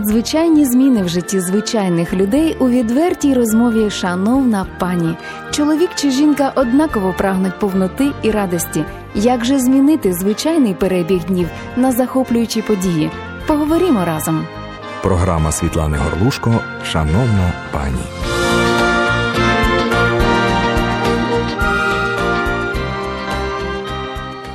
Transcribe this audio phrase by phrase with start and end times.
[0.00, 5.16] надзвичайні зміни в житті звичайних людей у відвертій розмові Шановна пані.
[5.50, 8.84] Чоловік чи жінка однаково прагнуть повноти і радості.
[9.14, 13.10] Як же змінити звичайний перебіг днів на захоплюючі події?
[13.46, 14.46] Поговоримо разом.
[15.02, 18.02] Програма Світлани Горлушко Шановна пані.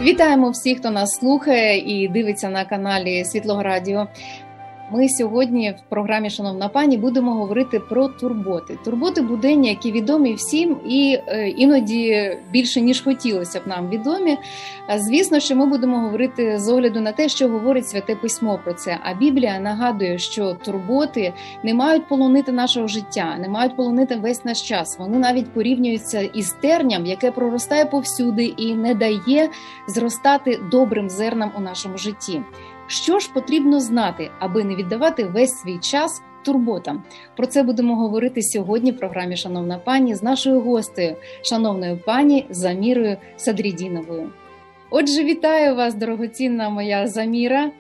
[0.02, 4.08] Вітаємо всіх, хто нас слухає і дивиться на каналі Світлого Радіо.
[4.92, 8.78] Ми сьогодні в програмі Шановна пані будемо говорити про турботи.
[8.84, 14.38] Турботи буденні, які відомі всім, і е, іноді більше ніж хотілося б нам відомі.
[14.98, 18.98] Звісно, що ми будемо говорити з огляду на те, що говорить святе письмо про це.
[19.04, 24.62] А Біблія нагадує, що турботи не мають полонити нашого життя, не мають полонити весь наш
[24.62, 25.00] час.
[25.00, 29.50] Вони навіть порівнюються із терням, яке проростає повсюди і не дає
[29.88, 32.42] зростати добрим зернам у нашому житті.
[32.88, 37.04] Що ж потрібно знати, аби не віддавати весь свій час турботам?
[37.38, 43.18] Про це будемо говорити сьогодні в програмі Шановна пані з нашою гостею, шановною пані Замірою
[43.38, 44.30] Садрідіновою.
[44.90, 47.72] Отже, вітаю вас, дорогоцінна моя Заміра.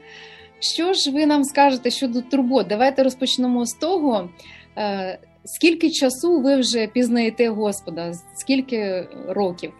[0.59, 2.67] Що ж ви нам скажете щодо турбот?
[2.67, 4.29] Давайте розпочнемо з того,
[4.77, 9.73] е, скільки часу ви вже пізнаєте Господа, скільки років?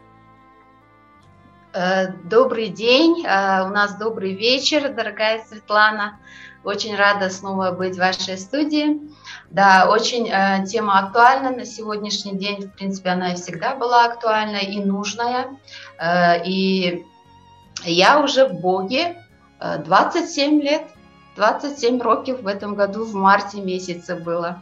[1.75, 6.19] Э, добрый день, э, у нас добрый вечер, дорогая Светлана.
[6.65, 9.01] Очень рада снова быть в вашей студии.
[9.51, 12.67] Да, очень э, тема актуальна на сегодняшний день.
[12.67, 15.47] В принципе, она и всегда была актуальна и нужная.
[16.45, 17.05] И
[17.85, 19.17] я уже в Боге
[19.61, 20.83] 27 лет,
[21.37, 24.55] 27 років в этом году в марті місяці було.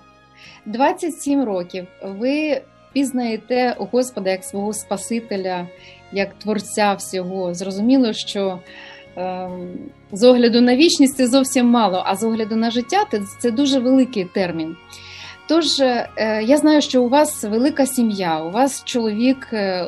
[0.67, 1.87] 27 років.
[2.03, 2.63] Ви
[2.94, 5.68] пізнаєте Господа як свого Спасителя,
[6.12, 7.54] як творця всього.
[7.54, 8.60] Зрозуміло, що
[9.18, 9.50] е,
[10.12, 13.06] з огляду на вічність це зовсім мало, а з огляду на життя
[13.40, 14.76] це дуже великий термін.
[15.48, 16.10] Тож е,
[16.44, 19.88] я знаю, що у вас велика сім'я, у вас чоловік, е,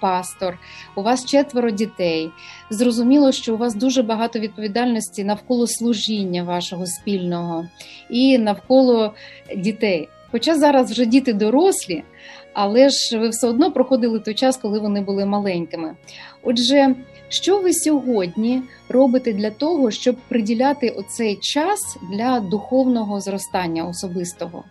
[0.00, 0.58] пастор,
[0.96, 2.30] у вас четверо дітей.
[2.70, 7.68] Зрозуміло, що у вас дуже багато відповідальності навколо служіння вашого спільного
[8.10, 9.14] і навколо
[9.56, 10.08] дітей.
[10.35, 12.03] Хоча зараз вже діти дорослі,
[12.53, 15.95] але ж ви все одно проходили той час, коли вони були маленькими.
[16.43, 16.95] Отже,
[17.29, 24.63] що ви сьогодні робите для того, щоб приділяти оцей час для духовного зростання особистого?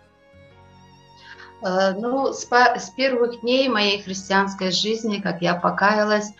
[1.63, 6.33] Э, ну, с, с первых дней моей христианской жизни, как я покаялась,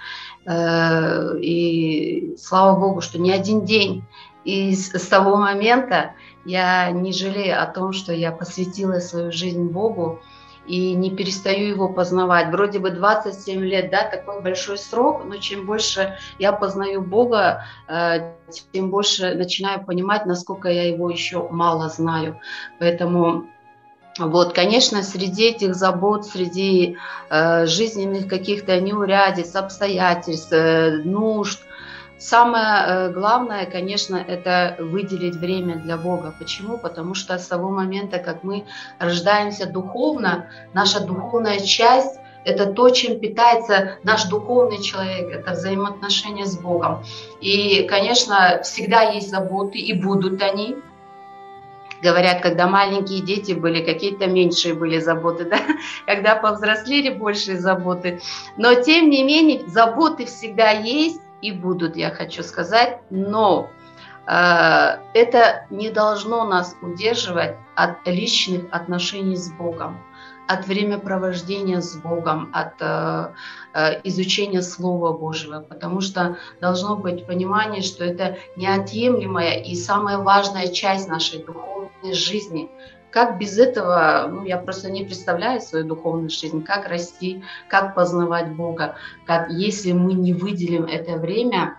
[0.46, 4.04] э, и слава Богу, что не один день.
[4.44, 6.14] И с, с того момента
[6.47, 10.21] Я не жалею о том, что я посвятила свою жизнь Богу,
[10.67, 12.51] и не перестаю его познавать.
[12.51, 18.33] Вроде бы 27 лет, да, такой большой срок, но чем больше я познаю Бога, э,
[18.73, 22.41] тем больше начинаю понимать, насколько я его еще мало знаю.
[22.79, 23.47] Поэтому
[24.19, 26.97] вот, конечно, среди этих забот, среди
[27.29, 31.61] э, жизненных каких-то неурядиц, обстоятельств, э, нужд,
[32.19, 36.35] Самое э, главное, конечно, это выделить время для Бога.
[36.39, 36.79] Почему?
[36.79, 38.65] Потому что с того момента, как мы
[38.99, 46.57] рождаемся духовно, наша духовная часть– это то, чем питается наш духовный человек, это взаимоотношения с
[46.57, 47.05] Богом.
[47.41, 50.77] И, конечно, всегда есть заботы, и будут они.
[52.03, 55.59] Говорят, когда маленькие дети были, какие-то меньшие были заботы, да?
[56.07, 58.21] когда повзрослели, большие заботы.
[58.57, 63.69] Но, тем не менее, заботы всегда есть, и будут, я хочу сказать, но
[64.27, 64.33] э,
[65.15, 69.99] это не должно нас удерживать от личных отношений с Богом,
[70.49, 73.33] от времяпровождения с Богом, от э,
[73.75, 80.69] э, изучения Слова Божьего, потому что должно быть понимание, что это неотъемлемая и самая важная
[80.69, 82.71] часть нашей духовной жизни,
[83.17, 88.55] как без этого, ну, я просто не представляю свою духовную жизнь, как расти, как познавать
[88.55, 91.79] Бога, как если мы не выделим это время,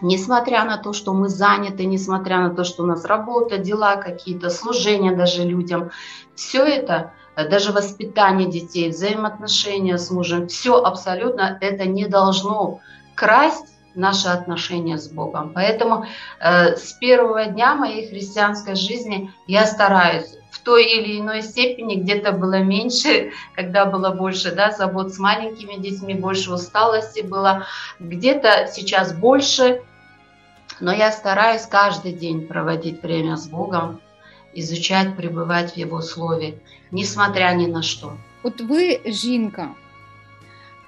[0.00, 4.50] несмотря на то, что мы заняты, несмотря на то, что у нас работа, дела какие-то,
[4.50, 5.92] служения даже людям,
[6.34, 12.80] все это, даже воспитание детей, взаимоотношения с мужем, все абсолютно это не должно
[13.14, 15.52] красть наши отношения с Богом.
[15.54, 16.04] Поэтому
[16.40, 22.31] э, с первого дня моей христианской жизни я стараюсь в той или иной степени, где-то
[22.31, 27.65] было меньше, когда было больше да, забот с маленькими детьми, больше усталости было,
[27.99, 29.81] где-то сейчас больше,
[30.79, 33.99] но я стараюсь каждый день проводить время с Богом,
[34.53, 36.53] изучать, пребывать в Его Слове,
[36.91, 38.13] несмотря ни на что.
[38.43, 39.69] От ви жінка,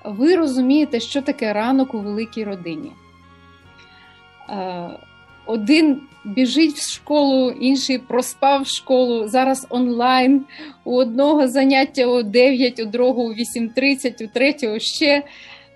[0.05, 2.91] ви розумієте, що таке ранок у великій родині.
[5.50, 9.28] Один біжить в школу, інший проспав школу.
[9.28, 10.44] Зараз онлайн.
[10.84, 15.22] У одного заняття о 9, у другого о 8.30, у третього ще.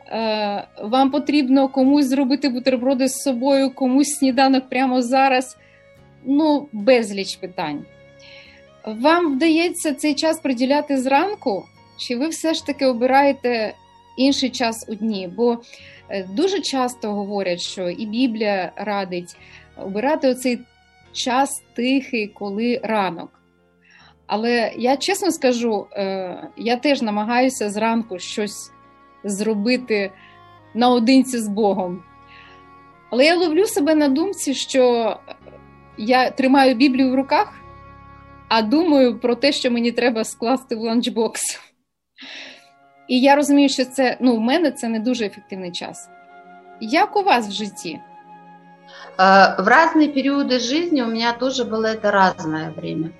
[0.08, 5.56] Е, вам потрібно комусь зробити бутерброди з собою, комусь сніданок прямо зараз.
[6.24, 7.84] Ну, безліч питань.
[8.86, 11.64] Вам вдається цей час приділяти зранку,
[11.98, 13.74] чи ви все ж таки обираєте
[14.16, 15.30] інший час у дні?
[15.36, 15.58] Бо
[16.08, 19.36] е, дуже часто говорять, що і Біблія радить
[19.76, 20.60] обирати оцей
[21.12, 23.30] час тихий, коли ранок.
[24.26, 28.70] Але я чесно скажу, е, я теж намагаюся зранку щось
[29.24, 30.10] зробити
[30.74, 32.02] наодинці з Богом.
[33.10, 35.16] Але я ловлю себе на думці, що
[35.98, 37.54] я тримаю Біблію в руках,
[38.48, 41.60] а думаю про те, що мені треба скласти в ланчбокс.
[43.08, 46.08] І я розумію, що це ну, в мене це не дуже ефективний час.
[46.80, 48.00] Як у вас в житті?
[49.16, 53.12] Э, в разные периоды жизни у меня тоже было это разное время.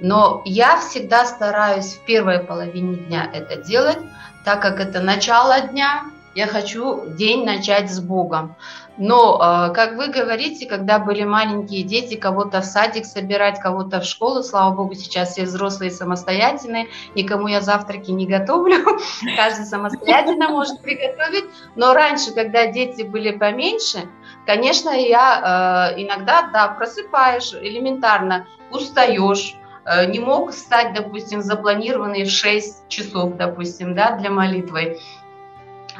[0.00, 3.98] Но я всегда стараюсь в первой половине дня это делать,
[4.44, 6.04] так как это начало дня,
[6.34, 8.56] я хочу день начать с Богом.
[8.98, 14.04] Но, э, как вы говорите, когда были маленькие дети, кого-то в садик собирать, кого-то в
[14.04, 18.84] школу, слава Богу, сейчас все взрослые самостоятельные, никому я завтраки не готовлю,
[19.36, 21.44] каждый самостоятельно может приготовить.
[21.74, 24.08] Но раньше, когда дети были поменьше,
[24.46, 29.54] конечно, я э, иногда, да, просыпаешь элементарно, устаешь,
[29.84, 34.98] э, не мог встать, допустим, запланированный в 6 часов, допустим, да, для молитвы.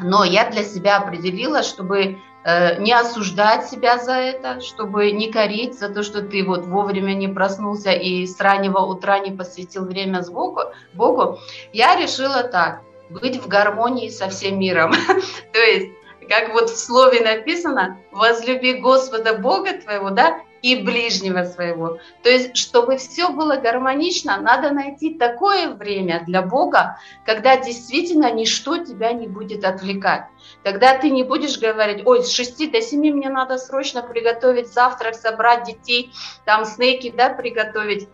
[0.01, 5.79] Но я для себя определила, чтобы э, не осуждать себя за это, чтобы не корить
[5.79, 10.23] за то, что ты вот вовремя не проснулся и с раннего утра не посвятил время
[10.23, 10.61] Богу,
[10.95, 11.39] Богу,
[11.73, 12.81] я решила так,
[13.11, 14.93] быть в гармонии со всем миром.
[15.53, 15.93] то есть,
[16.33, 21.99] как вот в слове написано, возлюби Господа Бога твоего, да, и ближнего своего.
[22.23, 28.79] То есть, чтобы все было гармонично, надо найти такое время для Бога, когда действительно ничто
[28.79, 30.23] тебя не будет отвлекать.
[30.63, 35.17] Когда ты не будешь говорить, ой, с 6 до 7 мне надо срочно приготовить завтрак,
[35.17, 36.13] собрать детей,
[36.47, 38.09] там снеки, да, приготовить.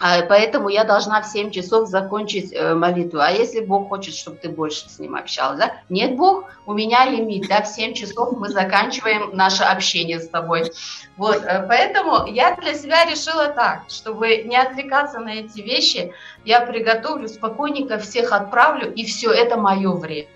[0.00, 3.20] А, поэтому я должна в 7 часов закончить э, молитву.
[3.20, 5.76] А если Бог хочет, чтобы ты больше с Ним общалась, да?
[5.90, 10.72] Нет, Бог, у меня лимит, да, в 7 часов мы заканчиваем наше общение с тобой.
[11.16, 16.12] Вот, э, поэтому я для себя решила так, чтобы не отвлекаться на эти вещи,
[16.44, 20.26] я приготовлю спокойненько, всех отправлю, и все, это мое время.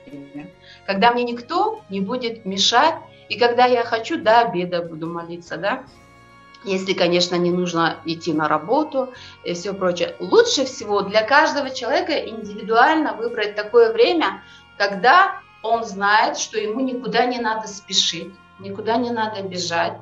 [0.86, 2.94] Когда мне никто не будет мешать,
[3.28, 5.82] и когда я хочу, до обеда буду молиться, да,
[6.66, 9.14] если, конечно, не нужно идти на работу
[9.44, 10.16] и все прочее.
[10.18, 14.42] Лучше всего для каждого человека индивидуально выбрать такое время,
[14.76, 19.94] когда он знает, что ему никуда не надо спешить, никуда не надо бежать,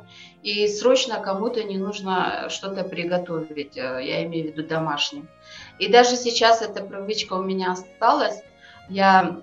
[0.43, 5.25] и срочно кому-то не нужно что-то приготовить, э, я имею в виду домашнее.
[5.79, 8.43] И даже сейчас эта привычка у меня осталась.
[8.89, 9.41] Я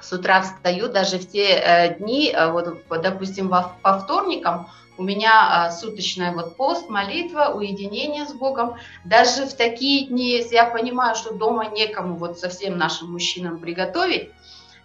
[0.00, 4.68] с утра встаю, даже в те э, дни, э, вот, допустим, по вторникам,
[5.00, 8.76] у меня а, суточная вот пост, молитва, уединение с Богом.
[9.02, 14.30] Даже в такие дни, если я понимаю, что дома некому вот совсем нашим мужчинам приготовить,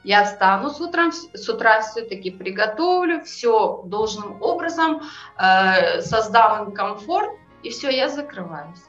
[0.06, 5.02] я встану с, утра, с утра все-таки приготовлю, все должным образом,
[5.38, 7.32] э, создам им комфорт,
[7.64, 8.86] и все, я закрываюсь.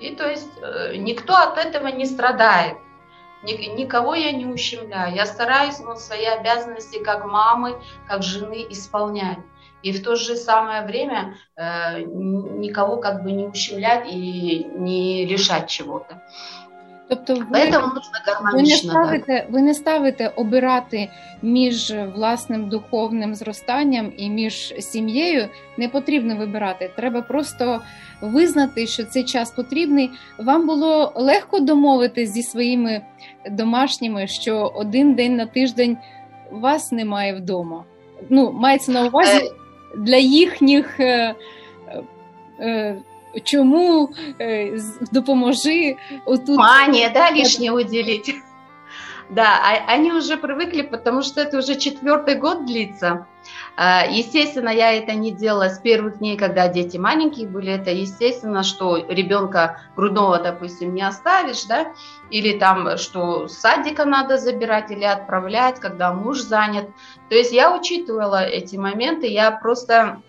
[0.00, 2.78] И то есть э, никто от этого не страдает.
[3.42, 5.14] Никого я не ущемляю.
[5.14, 9.38] Я стараюсь ну, свои обязанности как мамы, как жены исполнять
[9.86, 15.68] и в то же самое время э, никого как бы не ущемлять и не лишать
[15.68, 16.22] чего-то.
[17.08, 17.70] Тобто ви,
[18.52, 21.08] ви, не ставите, ви не ставите обирати
[21.42, 25.48] між власним духовним зростанням і між сім'єю.
[25.76, 26.90] Не потрібно вибирати.
[26.96, 27.80] Треба просто
[28.20, 30.10] визнати, що цей час потрібний.
[30.38, 33.02] Вам було легко домовитись зі своїми
[33.50, 35.96] домашніми, що один день на тиждень
[36.50, 37.84] вас немає вдома.
[38.28, 39.36] Ну, мається на увазі.
[39.36, 39.50] Е,
[39.96, 41.00] для їхніх.
[41.00, 41.34] Е,
[42.60, 42.96] е,
[43.44, 44.08] Чому
[44.40, 44.78] е,
[45.12, 46.48] допоможи отут...
[46.48, 48.34] Внимание, да, лишнее уделить.
[49.28, 53.26] Да, а, они уже привыкли, потому что это уже четвертый год длится.
[53.76, 57.72] А, естественно, я это не делала с первых дней, когда дети маленькие были.
[57.72, 61.92] Это естественно, что ребенка грудного, допустим, не оставишь, да,
[62.30, 66.88] или там, что садика надо забирать или отправлять, когда муж занят.
[67.28, 70.22] То есть я учитывала эти моменты, я просто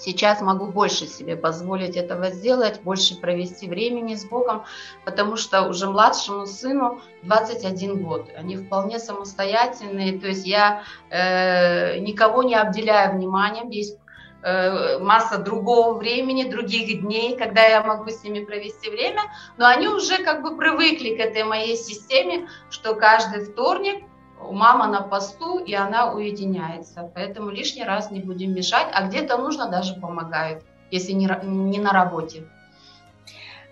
[0.00, 4.64] Сейчас могу больше себе позволить этого сделать, больше провести времени с Богом,
[5.04, 8.28] потому что уже младшему сыну 21 год.
[8.36, 13.70] Они вполне самостоятельные, то есть я э, никого не обделяю вниманием.
[13.70, 13.98] Есть
[14.42, 19.22] э, масса другого времени, других дней, когда я могу с ними провести время,
[19.56, 24.04] но они уже как бы привыкли к этой моей системе, что каждый вторник
[24.52, 27.10] мама на посту, и она уединяется.
[27.14, 31.92] Поэтому лишний раз не будем мешать, а где-то нужно даже помогают, если не, не на
[31.92, 32.42] роботі.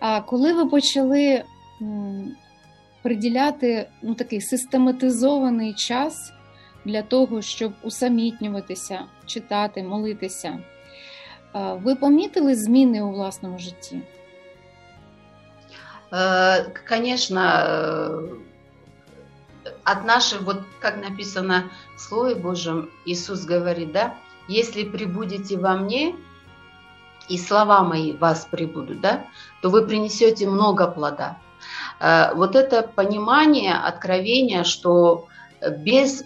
[0.01, 1.45] А коли ви почали
[3.03, 6.33] приділяти ну, такий систематизований час
[6.85, 10.59] для того, щоб усамітнюватися, читати, молитися,
[11.55, 14.01] ви помітили зміни у власному житті?
[16.89, 17.41] Конечно,
[19.87, 24.15] от нашей, вот как написано в Слове Божьем, Иисус говорит, да,
[24.49, 26.17] если прибудете во мне,
[27.29, 29.27] и слова мои вас прибудут, да,
[29.63, 31.39] то вы принесете много плода.
[32.01, 35.29] Э, вот это понимание, откровение, что
[35.79, 36.25] без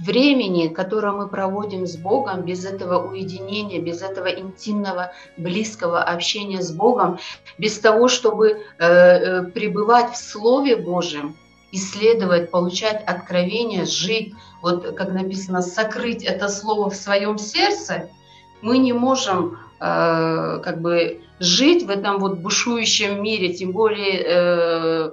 [0.00, 6.72] времени, которое мы проводим с Богом, без этого уединения, без этого интимного, близкого общения с
[6.72, 7.18] Богом,
[7.58, 11.36] без того, чтобы э, э, пребывать в Слове Божьем,
[11.72, 18.10] исследовать, получать откровение, жить, вот как написано, сокрыть это слово в своем сердце,
[18.60, 25.12] мы не можем э, как бы жить в этом вот бушующем мире, тем более э,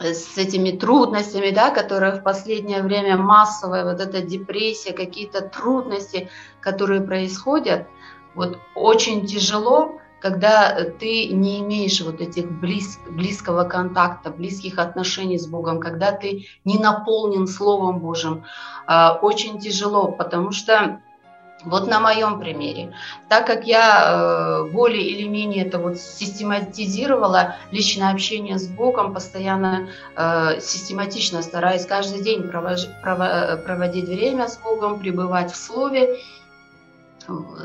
[0.00, 7.00] с этими трудностями, да, которые в последнее время массовая, вот эта депрессия, какие-то трудности, которые
[7.00, 7.86] происходят,
[8.34, 15.46] вот очень тяжело когда ты не имеешь вот этих близ, близкого контакта, близких отношений с
[15.46, 18.44] Богом, когда ты не наполнен Словом Божьим,
[18.86, 21.02] а, очень тяжело, потому что
[21.62, 22.94] вот на моем примере,
[23.28, 29.88] так как я э, более или менее это вот систематизировала личное общение с Богом, постоянно
[30.16, 36.18] э, систематично стараюсь каждый день проводить время с Богом, пребывать в Слове,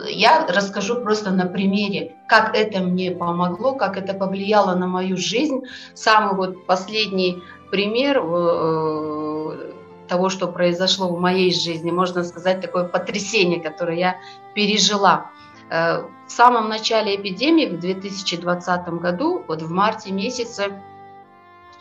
[0.07, 5.63] я расскажу просто на примере, как это мне помогло, как это повлияло на мою жизнь.
[5.93, 9.71] Самый вот последний пример э,
[10.07, 14.15] того, что произошло в моей жизни, можно сказать, такое потрясение, которое я
[14.53, 15.29] пережила.
[15.69, 20.81] Э, в самом начале эпидемии, в 2020 году, вот в марте месяце,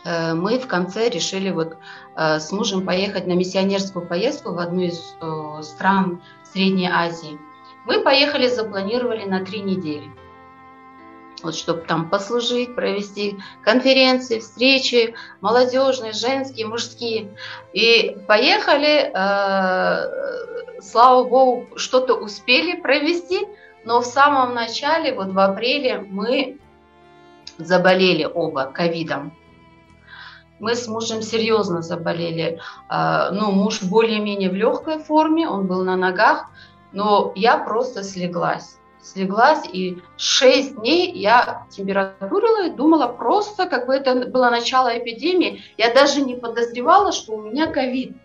[0.03, 1.77] э, мы в конце решили вот
[2.15, 5.15] с мужем поехать на миссионерскую поездку в одну из
[5.65, 7.39] стран Средней Азии.
[7.85, 10.11] Мы поехали, запланировали на три недели.
[11.41, 17.33] Вот чтобы там послужить, провести конференции, встречи, молодежные, женские, мужские.
[17.71, 23.47] И поехали, э, слава богу, что-то успели провести,
[23.85, 26.59] но в самом начале, вот в апреле, мы
[27.57, 29.33] заболели оба ковидом.
[30.59, 32.59] Мы с мужем серьезно заболели.
[32.89, 36.49] Э, ну, муж более-менее в легкой форме, он был на ногах,
[36.91, 38.77] но я просто слеглась.
[39.01, 45.63] Слеглась, и 6 дней я температурила и думала просто, как бы это было начало эпидемии.
[45.77, 48.15] Я даже не подозревала, что у меня ковид.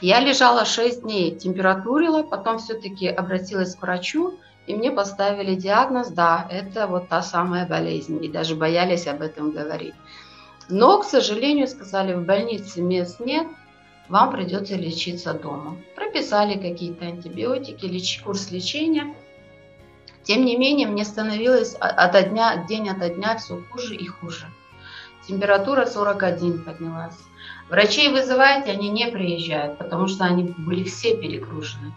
[0.00, 6.48] Я лежала 6 дней, температурила, потом все-таки обратилась к врачу, и мне поставили диагноз, да,
[6.50, 9.94] это вот та самая болезнь, и даже боялись об этом говорить.
[10.68, 13.46] Но, к сожалению, сказали, в больнице мест нет,
[14.08, 15.76] вам придется лечиться дома.
[15.94, 18.20] Прописали какие-то антибиотики, леч...
[18.22, 19.14] курс лечения.
[20.22, 24.46] Тем не менее, мне становилось от дня, день ото дня все хуже и хуже.
[25.26, 27.18] Температура 41 поднялась.
[27.68, 31.94] Врачей вызываете, они не приезжают, потому что они были все перегружены.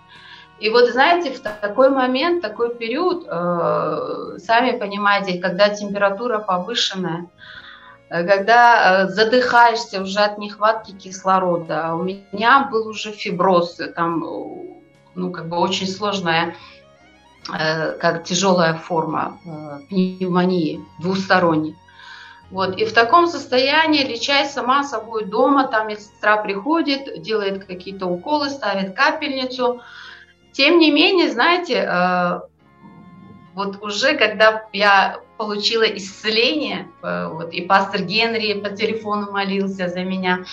[0.59, 7.29] И вот знаете, в такой момент, такой период, э, сами понимаете, когда температура повышенная,
[8.09, 11.87] когда э, задыхаешься уже от нехватки кислорода.
[11.87, 14.23] А у меня был уже фиброз, там,
[15.15, 16.55] ну, как бы очень сложная,
[17.53, 19.37] э, как тяжелая форма
[19.89, 21.75] пневмонии, двусторонней.
[22.49, 22.77] Вот.
[22.77, 28.95] И в таком состоянии лечась сама собой дома, там медсестра приходит, делает какие-то уколы, ставит
[28.95, 29.81] капельницу.
[30.53, 32.41] Тем не менее, знаете,
[33.53, 40.03] вот уже когда я получила исцеление, э, вот, и пастор Генри по телефону молился за
[40.03, 40.45] меня,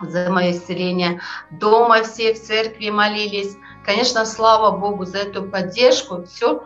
[0.00, 1.20] за мое исцеление.
[1.50, 3.56] Дома все в церкви молились.
[3.84, 6.64] Конечно, слава Богу за эту поддержку, все.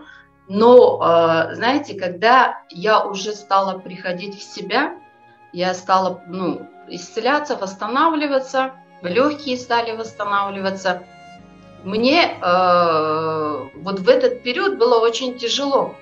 [0.48, 4.96] Но, э, знаете, когда я уже стала приходить в себя,
[5.52, 11.04] я стала ну, исцеляться, восстанавливаться, легкие стали восстанавливаться.
[11.84, 15.94] Мне э, вот в этот период было очень тяжело.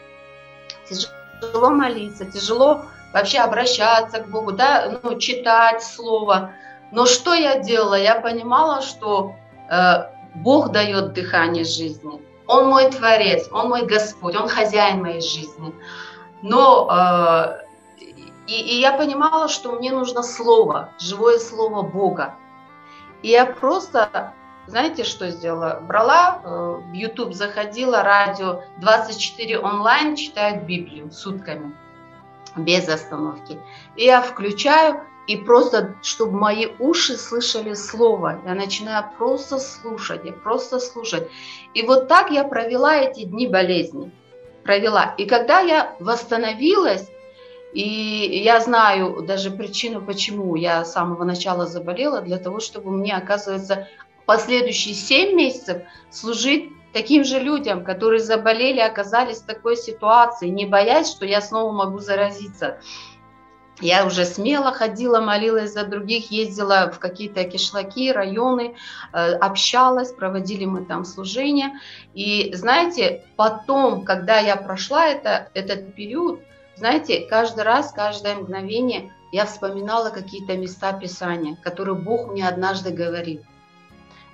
[0.88, 6.52] Тяжело тяжело молиться, тяжело вообще обращаться к Богу, да, ну, читать Слово.
[6.92, 7.94] Но что я делала?
[7.94, 9.34] Я понимала, что
[9.70, 12.20] э, Бог дает дыхание жизни.
[12.46, 15.74] Он мой Творец, Он мой Господь, Он хозяин моей жизни.
[16.42, 17.58] Но э,
[18.46, 22.34] и, и я понимала, что мне нужно слово, живое слово Бога.
[23.22, 24.32] И я просто,
[24.68, 25.80] знаете, что сделала?
[25.86, 31.74] Брала, э, в YouTube заходила, радио 24 онлайн читают Библию сутками,
[32.56, 33.58] без остановки.
[33.96, 38.40] И я включаю, и просто, чтобы мои уши слышали слово.
[38.46, 41.28] Я начинаю просто слушать, я просто слушать.
[41.74, 44.10] И вот так я провела эти дни болезни.
[44.64, 45.14] Провела.
[45.18, 47.08] И когда я восстановилась,
[47.72, 53.14] и я знаю даже причину, почему я с самого начала заболела, для того, чтобы мне,
[53.14, 53.88] оказывается,
[54.28, 55.78] последующие 7 месяцев
[56.10, 61.72] служить таким же людям, которые заболели, оказались в такой ситуации, не боясь, что я снова
[61.72, 62.78] могу заразиться.
[63.80, 68.74] Я уже смело ходила, молилась за других, ездила в какие-то кишлаки, районы,
[69.14, 71.80] э, общалась, проводили мы там служения.
[72.12, 76.42] И знаете, потом, когда я прошла это, этот период,
[76.76, 83.42] знаете, каждый раз, каждое мгновение я вспоминала какие-то места Писания, которые Бог мне однажды говорил.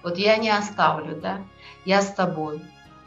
[0.04, 1.40] Вот я не оставлю, да,
[1.84, 2.60] я с тобой.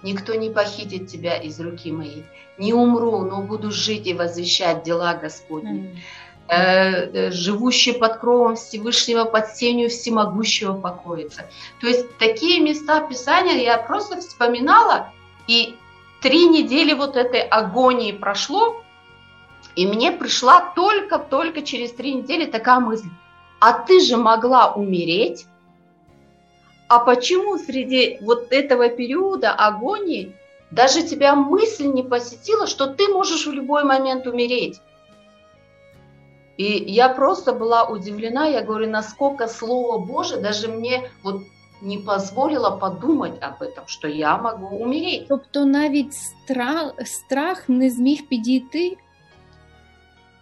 [0.03, 2.25] Никто не похитит тебя из руки моей.
[2.57, 5.95] Не умру, но буду жить и возвещать дела Господни.
[6.49, 7.31] Mm.
[7.31, 11.45] живущий под кровом Всевышнего, под сенью всемогущего покоится.
[11.81, 15.11] То есть такие места Писания я просто вспоминала,
[15.47, 15.75] и
[16.21, 18.81] три недели вот этой агонии прошло,
[19.75, 23.09] и мне пришла только-только через три недели такая мысль,
[23.59, 25.47] а ты же могла умереть,
[26.88, 30.34] а почему среди вот этого периода агонии
[30.70, 34.80] даже тебя мысль не посетила, что ты можешь в любой момент умереть?
[36.58, 41.42] И я просто была удивлена, я говорю, насколько Слово Божие даже мне вот
[41.80, 45.26] не позволило подумать об этом, що я можу умереть.
[45.28, 48.96] Тобто навіть страх, страх не зміг підійти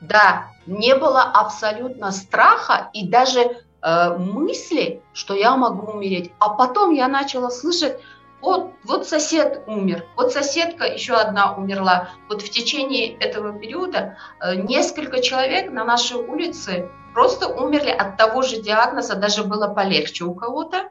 [0.00, 6.31] да, не было абсолютно страха и даже э, мысли, что я могу умереть.
[6.39, 8.01] А потом я начала слышать,
[8.41, 12.09] вот, вот сосед умер, вот соседка еще одна умерла.
[12.27, 18.41] Вот в течение этого периода э, несколько человек на нашей улице просто умерли от того
[18.41, 20.89] же диагноза, даже было полегче у кого-то,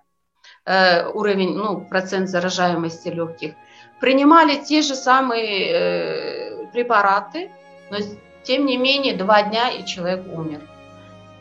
[0.64, 3.54] э, уровень, ну, процент заражаемости легких.
[4.00, 7.50] Принимали те же самые препараты,
[7.90, 7.98] но
[8.42, 10.60] тем не менее, два дня и человек умер.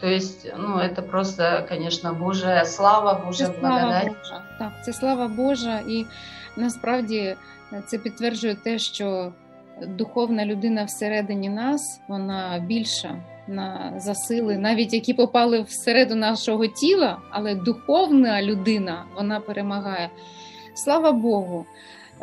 [0.04, 4.08] То есть, ну, это просто, конечно, Божая слава, Божа це благодать.
[4.08, 4.44] Божа.
[4.60, 6.06] Так, це слава Божа, і
[6.58, 7.36] насправді
[7.88, 9.34] це підтверджує те, що
[9.88, 13.16] духовна людина всередині нас, вона більша
[13.48, 20.10] на засили, навіть які попали всередину нашого тіла, але духовна людина вона перемагає.
[20.76, 21.66] Слава Богу.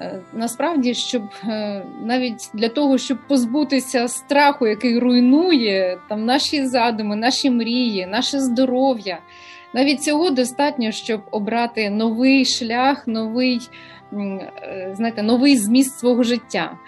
[0.01, 7.17] Е, насправді, щоб е, навіть для того, щоб позбутися страху, який руйнує там наші задуми,
[7.17, 9.19] наші мрії, наше здоров'я,
[9.75, 13.61] навіть цього достатньо, щоб обрати новий шлях, новий
[14.13, 16.79] е, знаєте, новий зміст свого життя.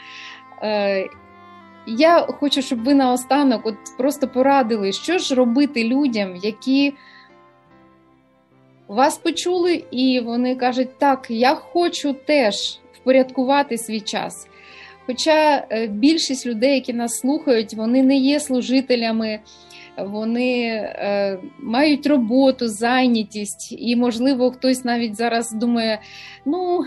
[1.87, 6.95] Я хочу, щоб ви наостанок от просто порадили, що ж робити людям, які
[8.89, 14.49] вас почули, і вони кажуть, так, я хочу теж впорядкувати свій час.
[15.07, 19.41] Хоча е, більшість людей, які нас слухають, вони не є служителями,
[19.99, 26.01] вони е, мають роботу, зайнятість, і, можливо, хтось навіть зараз думає,
[26.45, 26.85] ну.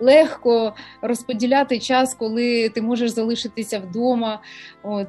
[0.00, 4.40] Легко розподіляти час, коли ти можеш залишитися вдома.
[4.82, 5.08] От.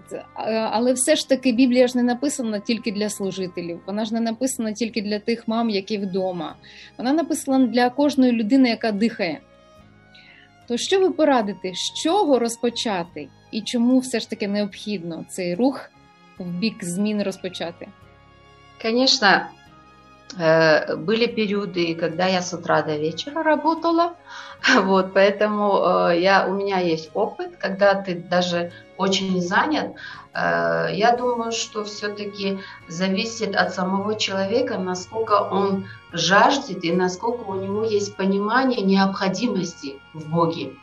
[0.72, 3.80] Але все ж таки Біблія ж не написана тільки для служителів.
[3.88, 6.56] Вона ж не написана тільки для тих мам, які вдома.
[6.98, 9.40] Вона написана для кожної людини, яка дихає.
[10.69, 15.91] То що ви порадите, з чого розпочати і чому все ж таки необхідно цей рух
[16.39, 17.89] в бік змін розпочати?
[18.83, 19.49] Конечно,
[20.39, 24.13] э, были периоды, когда я с утра до вечера работала,
[24.83, 31.16] вот, поэтому э, я, у меня есть опыт, когда ты даже очень занят, э, я
[31.18, 38.16] думаю, что все-таки зависит от самого человека, насколько он жаждет и насколько у него есть
[38.16, 40.74] понимание необходимости в Боге.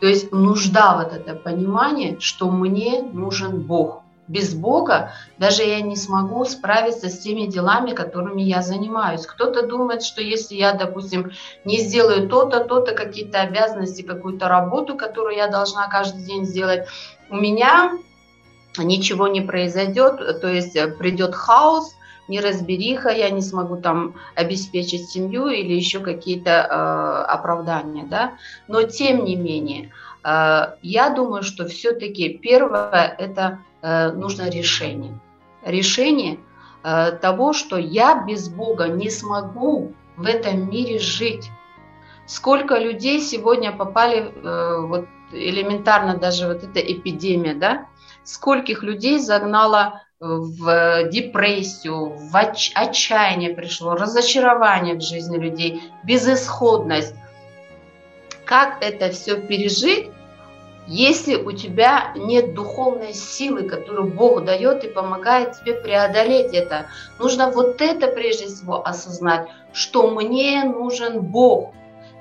[0.00, 4.02] То есть нужда вот это понимание, что мне нужен Бог.
[4.28, 9.26] Без Бога даже я не смогу справиться с теми делами, которыми я занимаюсь.
[9.26, 11.32] Кто-то думает, что если я, допустим,
[11.64, 16.86] не сделаю то-то, то-то, какие-то обязанности, какую-то работу, которую я должна каждый день сделать,
[17.30, 17.98] у меня
[18.84, 21.94] ничего не произойдет, то есть придет хаос,
[22.28, 28.34] неразбериха, я не смогу там обеспечить семью или еще какие-то э, оправдания, да.
[28.68, 29.90] Но тем не менее,
[30.24, 35.18] э, я думаю, что все-таки первое это э, нужно решение.
[35.64, 36.38] Решение
[36.84, 41.50] э, того, что я без Бога не смогу в этом мире жить.
[42.26, 47.86] Сколько людей сегодня попали, э, вот элементарно даже вот эта эпидемия, да,
[48.28, 57.14] скольких людей загнала в депрессию, в отч- отчаяние пришло, разочарование в жизни людей, безысходность.
[58.44, 60.10] Как это все пережить,
[60.86, 66.86] если у тебя нет духовной силы, которую Бог дает и помогает тебе преодолеть это?
[67.18, 71.72] Нужно вот это прежде всего осознать, что мне нужен Бог.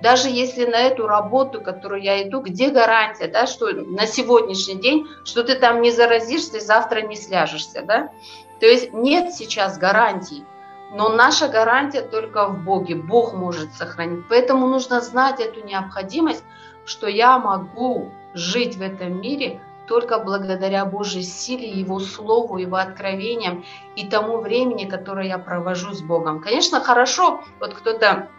[0.01, 5.07] Даже если на эту работу, которую я иду, где гарантия, да, что на сегодняшний день,
[5.23, 8.09] что ты там не заразишься завтра не сляжешься, да?
[8.59, 10.45] То есть нет сейчас гарантий,
[10.91, 12.95] но наша гарантия только в Боге.
[12.95, 14.27] Бог может сохранить.
[14.29, 16.43] Поэтому нужно знать эту необходимость,
[16.85, 23.63] что я могу жить в этом мире только благодаря Божьей силе, Его Слову, Его откровениям
[23.95, 26.41] и тому времени, которое я провожу с Богом.
[26.41, 28.29] Конечно, хорошо, вот кто-то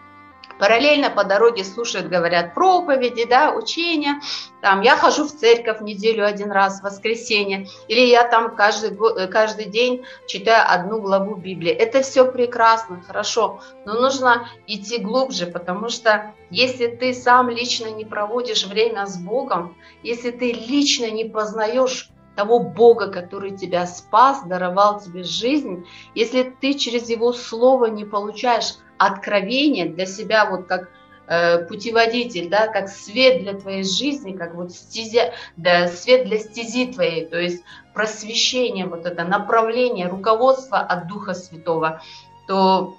[0.59, 4.21] параллельно по дороге слушают, говорят проповеди, да, учения.
[4.61, 8.97] Там, я хожу в церковь неделю один раз в воскресенье, или я там каждый,
[9.29, 11.73] каждый день читаю одну главу Библии.
[11.73, 18.05] Это все прекрасно, хорошо, но нужно идти глубже, потому что если ты сам лично не
[18.05, 25.01] проводишь время с Богом, если ты лично не познаешь того Бога, который тебя спас, даровал
[25.01, 30.89] тебе жизнь, если ты через Его Слово не получаешь откровение для себя, вот как
[31.27, 36.93] э, путеводитель, да, как свет для твоей жизни, как вот стезя, да, свет для стези
[36.93, 37.63] твоей, то есть
[37.95, 42.03] просвещение, вот это направление, руководство от Духа Святого,
[42.47, 42.97] то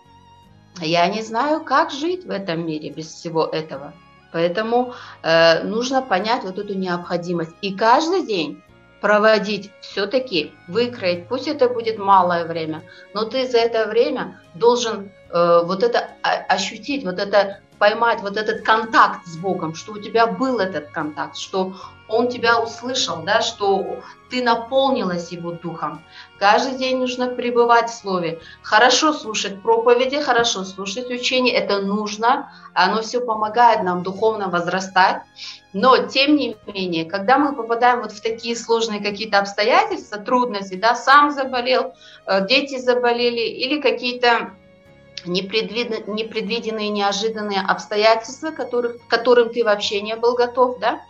[0.82, 3.94] я не знаю, как жить в этом мире без всего этого.
[4.32, 7.52] Поэтому э, нужно понять вот эту необходимость.
[7.62, 8.62] И каждый день
[9.02, 12.84] проводить, все-таки выкроить, пусть это будет малое время,
[13.14, 16.10] но ты за это время должен вот это
[16.48, 21.38] ощутить, вот это поймать, вот этот контакт с Богом, что у тебя был этот контакт,
[21.38, 21.74] что
[22.10, 26.04] Он тебя услышал, да, что ты наполнилась Его Духом.
[26.38, 28.40] Каждый день нужно пребывать в Слове.
[28.62, 35.22] Хорошо слушать проповеди, хорошо слушать учения, это нужно, оно все помогает нам духовно возрастать.
[35.72, 40.96] Но, тем не менее, когда мы попадаем вот в такие сложные какие-то обстоятельства, трудности, да,
[40.96, 41.94] сам заболел,
[42.26, 44.56] э, дети заболели или какие-то
[45.26, 51.02] непредвиденные, неожиданные обстоятельства, которых, которым ты вообще не был готов, да,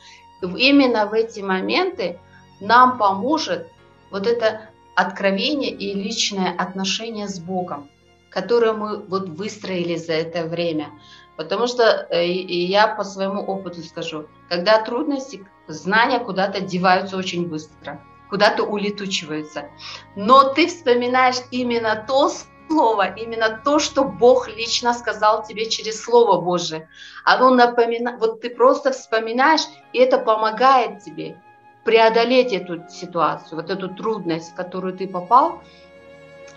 [0.42, 2.20] именно в эти моменты
[2.60, 3.70] нам поможет
[4.12, 7.90] вот это откровение и личное отношение с Богом,
[8.30, 10.90] которое мы вот выстроили за это время.
[11.38, 17.48] Потому что э, и я по своему опыту скажу, когда трудности, знания куда-то деваются очень
[17.48, 19.70] быстро, куда-то улетучиваются.
[20.18, 22.30] Но ты вспоминаешь именно то
[22.70, 26.88] слово, именно то, что Бог лично сказал тебе через Слово Божие.
[27.26, 31.42] Оно напоминает, вот ты просто вспоминаешь, и это помогает тебе
[31.84, 35.62] преодолеть эту ситуацию, вот эту трудность, в которую ты попал.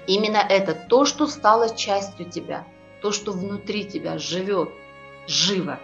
[0.06, 2.64] Именно это, то, что стало частью тебя,
[3.00, 4.68] то, что внутри тебя живет,
[5.26, 5.78] живо.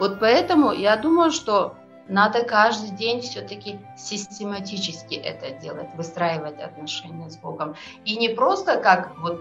[0.00, 1.76] Вот поэтому я думаю, что
[2.08, 7.74] надо каждый день все-таки систематически это делать, выстраивать отношения с Богом.
[8.04, 9.40] И не просто как вот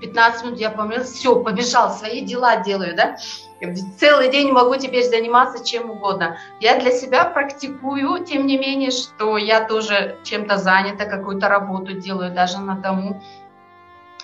[0.00, 3.16] 15 э, минут я помолился, все, побежал, свои дела делаю, да,
[3.98, 6.38] целый день могу теперь заниматься чем угодно.
[6.60, 12.32] Я для себя практикую, тем не менее, что я тоже чем-то занята, какую-то работу делаю
[12.32, 13.22] даже на дому.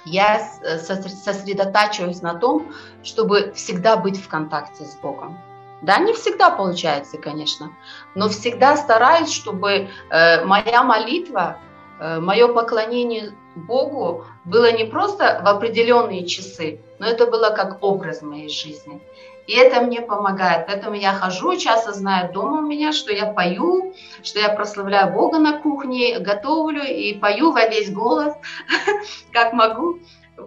[0.05, 5.39] Я э, сосредотачиваюсь на том, чтобы всегда быть в контакте с Богом.
[5.83, 7.73] Да, не всегда получается, конечно,
[8.15, 11.59] но всегда стараюсь, чтобы э, моя молитва,
[11.99, 18.23] э, мое поклонение Богу было не просто в определенные часы, но это было как образ
[18.23, 19.03] моей жизни.
[19.49, 20.67] И это мне помогает.
[20.69, 23.93] Поэтому я хожу, часто знаю дома у меня, что я пою,
[24.23, 28.35] что я прославляю Бога на кухне, готовлю и пою во весь голос,
[29.33, 29.99] как могу.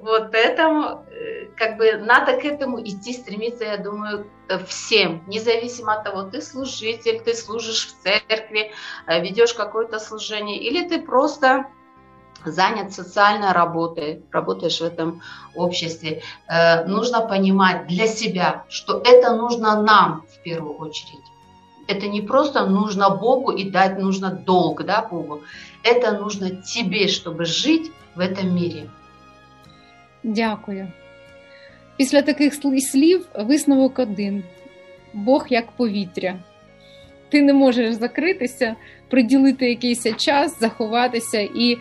[0.02, 5.94] Вот поэтому э, как бы надо к этому идти, стремиться, я думаю, э, всем, независимо
[5.94, 8.72] от того, ты служитель, ты служишь в церкви,
[9.08, 11.66] э, ведешь какое-то служение, или ты просто
[12.46, 15.22] занят социальной работой, работаешь в этом
[15.56, 21.24] обществе, э, нужно понимать для себя, что это нужно нам в первую очередь.
[21.88, 25.42] Это не просто нужно Богу и дать нужно долг да, Богу.
[25.84, 28.90] Это нужно тебе, чтобы жить в этом мире.
[30.26, 30.88] Дякую.
[31.98, 32.54] Після таких
[32.92, 34.44] слів висновок один:
[35.14, 36.36] Бог як повітря.
[37.30, 38.76] Ти не можеш закритися,
[39.10, 41.78] приділити якийсь час, заховатися і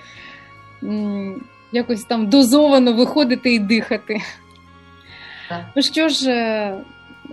[0.83, 4.17] м, якось там дозовано виходити і дихати.
[5.49, 5.65] Так.
[5.77, 6.79] Ну що ж, е,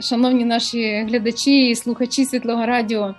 [0.01, 3.15] шановні наші глядачі і слухачі Світлого Радіо,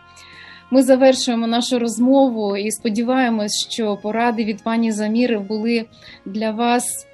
[0.70, 5.84] ми завершуємо нашу розмову і сподіваємось, що поради від пані Заміри були
[6.24, 7.06] для вас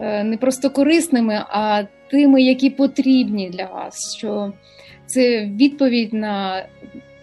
[0.00, 4.16] не просто корисними, а тими, які потрібні для вас.
[4.16, 4.52] Що
[5.06, 6.66] це відповідь на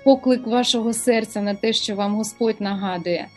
[0.04, 3.28] поклик вашого серця, на те, що вам Господь нагадує.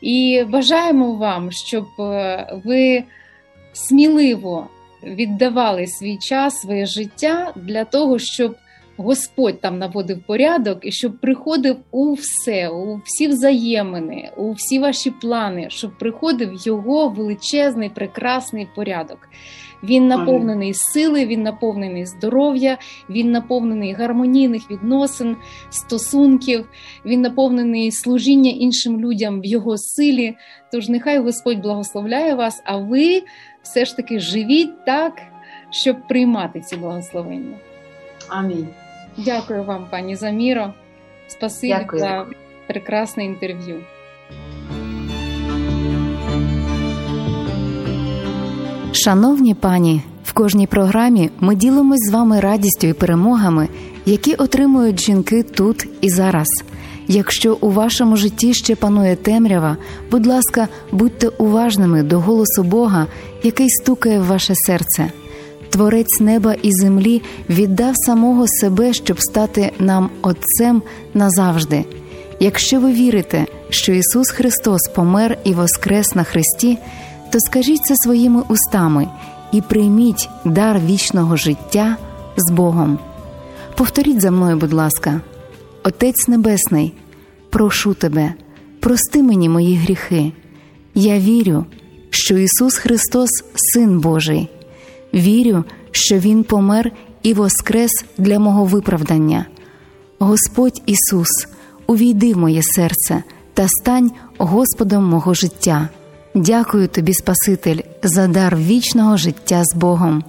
[0.00, 3.04] І бажаємо вам, щоб е, ви
[3.72, 4.68] сміливо
[5.02, 8.56] віддавали свій час, своє життя для того, щоб
[9.00, 15.10] Господь там наводив порядок і щоб приходив у все, у всі взаємини, у всі ваші
[15.10, 19.18] плани, щоб приходив його величезний, прекрасний порядок.
[19.82, 22.78] Він наповнений сили, він наповнений здоров'я,
[23.10, 25.36] він наповнений гармонійних відносин,
[25.70, 26.68] стосунків,
[27.04, 30.36] він наповнений служіння іншим людям в його силі.
[30.72, 33.22] Тож нехай Господь благословляє вас, а ви
[33.62, 35.12] все ж таки живіть так,
[35.70, 37.56] щоб приймати ці благословення.
[38.28, 38.68] Амінь.
[39.24, 40.72] Дякую вам, пані Заміро.
[41.28, 42.00] Спасибі Дякую.
[42.00, 42.26] за
[42.68, 43.80] прекрасне інтерв'ю.
[48.92, 53.68] Шановні пані, в кожній програмі ми ділимось з вами радістю і перемогами,
[54.06, 56.48] які отримують жінки тут і зараз.
[57.08, 59.76] Якщо у вашому житті ще панує темрява,
[60.10, 63.06] будь ласка, будьте уважними до голосу Бога,
[63.42, 65.12] який стукає в ваше серце.
[65.70, 70.82] Творець неба і землі віддав самого себе, щоб стати нам Отцем
[71.14, 71.84] назавжди.
[72.40, 76.78] Якщо ви вірите, що Ісус Христос помер і воскрес на Христі,
[77.32, 79.08] то скажіть це своїми устами
[79.52, 81.96] і прийміть дар вічного життя
[82.36, 82.98] з Богом.
[83.76, 85.20] Повторіть за мною, будь ласка,
[85.84, 86.92] Отець Небесний,
[87.50, 88.34] прошу тебе,
[88.80, 90.32] прости мені мої гріхи.
[90.94, 91.64] Я вірю,
[92.10, 94.48] що Ісус Христос, Син Божий.
[95.14, 96.92] Вірю, що Він помер
[97.22, 99.46] і воскрес для мого виправдання.
[100.18, 101.28] Господь Ісус,
[101.86, 103.22] увійди в моє серце
[103.54, 105.88] та стань Господом мого життя.
[106.34, 110.24] Дякую тобі, Спаситель, за дар вічного життя з Богом,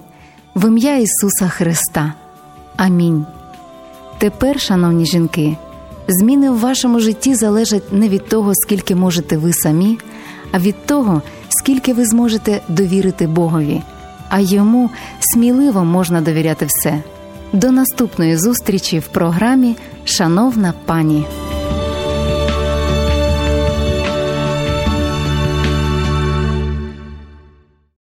[0.56, 2.14] в ім'я Ісуса Христа.
[2.78, 3.26] Амінь.
[4.18, 5.58] Тепер, шановні жінки,
[6.08, 10.00] зміни в вашому житті залежать не від того, скільки можете ви самі,
[10.52, 13.82] а від того, скільки ви зможете довірити Богові
[14.31, 17.03] а йому сміливо можна довіряти все.
[17.53, 21.25] До наступної зустрічі в програмі Шановна пані.